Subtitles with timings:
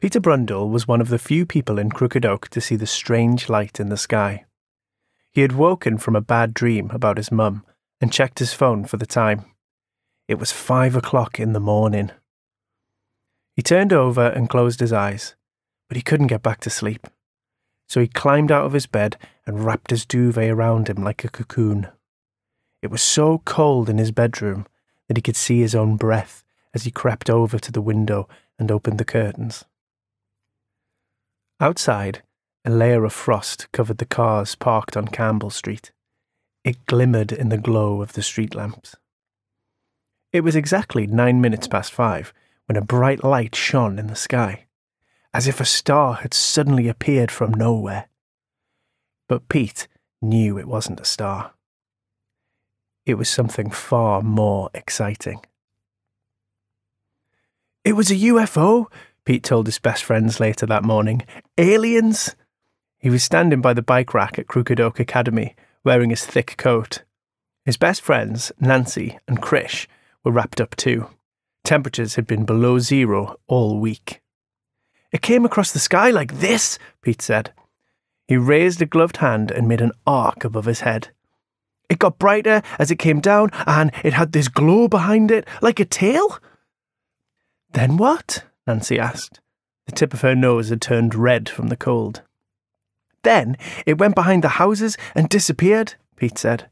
[0.00, 3.48] Peter Brundle was one of the few people in Crooked Oak to see the strange
[3.48, 4.44] light in the sky.
[5.32, 7.64] He had woken from a bad dream about his mum
[8.00, 9.44] and checked his phone for the time.
[10.28, 12.12] It was five o'clock in the morning.
[13.56, 15.34] He turned over and closed his eyes,
[15.88, 17.08] but he couldn't get back to sleep.
[17.88, 21.28] So he climbed out of his bed and wrapped his duvet around him like a
[21.28, 21.88] cocoon.
[22.82, 24.68] It was so cold in his bedroom
[25.08, 28.28] that he could see his own breath as he crept over to the window
[28.60, 29.64] and opened the curtains.
[31.60, 32.22] Outside,
[32.64, 35.90] a layer of frost covered the cars parked on Campbell Street.
[36.64, 38.94] It glimmered in the glow of the street lamps.
[40.32, 42.32] It was exactly nine minutes past five
[42.66, 44.66] when a bright light shone in the sky,
[45.34, 48.08] as if a star had suddenly appeared from nowhere.
[49.28, 49.88] But Pete
[50.22, 51.54] knew it wasn't a star.
[53.04, 55.40] It was something far more exciting.
[57.84, 58.86] It was a UFO,
[59.28, 61.20] Pete told his best friends later that morning.
[61.58, 62.34] Aliens!
[62.96, 65.54] He was standing by the bike rack at Crooked Oak Academy,
[65.84, 67.02] wearing his thick coat.
[67.66, 69.86] His best friends, Nancy and Krish,
[70.24, 71.08] were wrapped up too.
[71.62, 74.22] Temperatures had been below zero all week.
[75.12, 77.52] It came across the sky like this, Pete said.
[78.28, 81.10] He raised a gloved hand and made an arc above his head.
[81.90, 85.80] It got brighter as it came down, and it had this glow behind it, like
[85.80, 86.38] a tail.
[87.70, 88.44] Then what?
[88.68, 89.40] Nancy asked.
[89.86, 92.22] The tip of her nose had turned red from the cold.
[93.22, 96.68] Then it went behind the houses and disappeared, Pete said,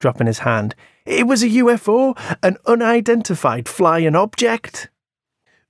[0.00, 0.74] dropping his hand.
[1.04, 4.88] It was a UFO, an unidentified flying object.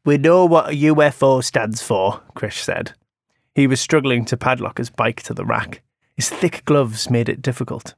[0.05, 2.93] We know what a UFO stands for, Krish said.
[3.55, 5.83] He was struggling to padlock his bike to the rack.
[6.15, 7.95] His thick gloves made it difficult.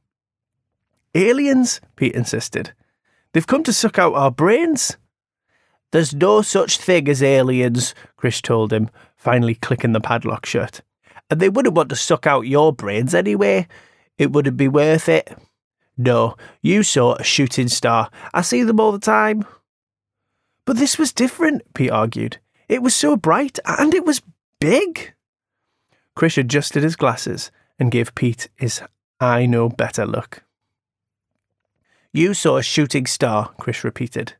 [1.13, 1.81] Aliens?
[1.95, 2.73] Pete insisted.
[3.33, 4.97] They've come to suck out our brains.
[5.91, 10.81] There's no such thing as aliens, Krish told him, finally clicking the padlock shut
[11.29, 13.67] and they wouldn't want to suck out your brains anyway.
[14.17, 15.35] It wouldn't be worth it.
[15.97, 18.09] No, you saw a shooting star.
[18.33, 19.45] I see them all the time.
[20.65, 22.37] But this was different, Pete argued.
[22.67, 24.21] It was so bright and it was
[24.59, 25.13] big.
[26.17, 28.81] Krish adjusted his glasses and gave Pete his
[29.19, 30.43] I know better look.
[32.11, 34.33] You saw a shooting star, Krish repeated.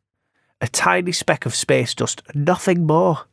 [0.61, 3.25] A tiny speck of space dust, nothing more.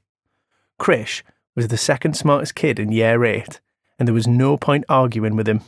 [0.81, 1.22] Krish
[1.55, 3.60] was the second smartest kid in year eight,
[3.99, 5.61] and there was no point arguing with him.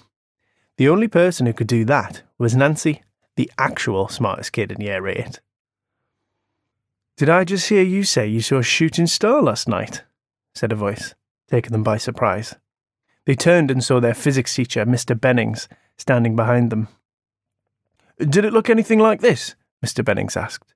[0.76, 3.02] The only person who could do that was Nancy,
[3.36, 5.40] the actual smartest kid in year eight.
[7.16, 10.02] Did I just hear you say you saw a shooting star last night?
[10.54, 11.14] said a voice,
[11.48, 12.56] taking them by surprise.
[13.24, 15.18] They turned and saw their physics teacher, Mr.
[15.18, 16.88] Bennings, standing behind them.
[18.18, 19.54] Did it look anything like this?
[19.84, 20.04] Mr.
[20.04, 20.73] Bennings asked.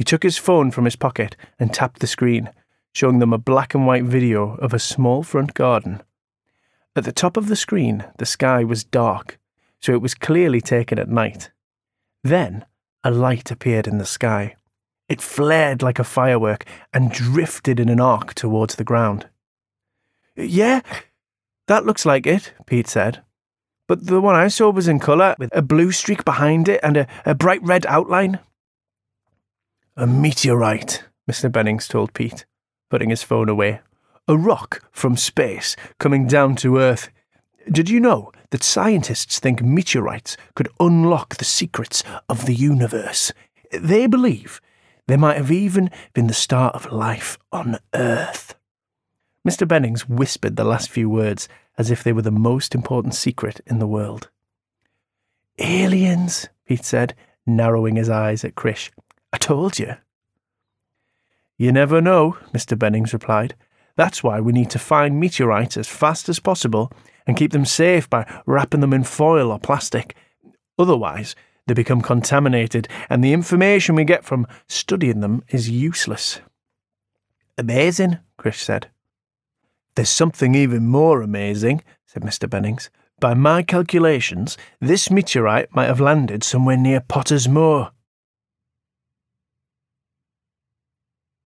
[0.00, 2.48] He took his phone from his pocket and tapped the screen,
[2.94, 6.02] showing them a black and white video of a small front garden.
[6.96, 9.38] At the top of the screen, the sky was dark,
[9.78, 11.50] so it was clearly taken at night.
[12.24, 12.64] Then,
[13.04, 14.56] a light appeared in the sky.
[15.06, 19.28] It flared like a firework and drifted in an arc towards the ground.
[20.34, 20.80] Yeah,
[21.66, 23.22] that looks like it, Pete said.
[23.86, 26.96] But the one I saw was in colour, with a blue streak behind it and
[26.96, 28.38] a, a bright red outline.
[29.96, 31.50] A meteorite, Mr.
[31.50, 32.44] Bennings told Pete
[32.90, 33.80] putting his phone away.
[34.28, 37.08] A rock from space coming down to Earth.
[37.70, 43.32] Did you know that scientists think meteorites could unlock the secrets of the universe?
[43.72, 44.60] They believe
[45.06, 48.54] they might have even been the start of life on Earth.
[49.48, 49.66] Mr.
[49.66, 51.48] Bennings whispered the last few words
[51.78, 54.28] as if they were the most important secret in the world.
[55.58, 57.14] Aliens, Pete said,
[57.46, 58.90] narrowing his eyes at Krish.
[59.32, 59.96] I told you.
[61.56, 62.78] You never know, Mr.
[62.78, 63.54] Bennings replied.
[63.96, 66.90] That's why we need to find meteorites as fast as possible
[67.26, 70.16] and keep them safe by wrapping them in foil or plastic.
[70.78, 71.36] Otherwise,
[71.66, 76.40] they become contaminated, and the information we get from studying them is useless.
[77.58, 78.88] Amazing, Krish said.
[79.94, 82.48] There's something even more amazing, said Mr.
[82.48, 82.90] Bennings.
[83.20, 87.90] By my calculations, this meteorite might have landed somewhere near Potter's Moor.